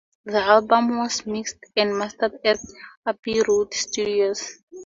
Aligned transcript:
The 0.25 0.39
album 0.39 0.97
was 0.97 1.27
mixed 1.27 1.59
and 1.77 1.95
mastered 1.95 2.39
at 2.43 2.57
Abbey 3.05 3.39
Road 3.47 3.71
Studios. 3.71 4.43